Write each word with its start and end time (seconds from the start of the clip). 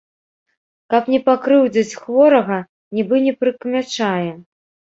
Каб 0.93 1.11
не 1.15 1.19
пакрыўдзіць 1.27 1.97
хворага, 2.01 2.59
нібы 2.99 3.23
не 3.29 3.33
прыкмячае. 3.43 4.29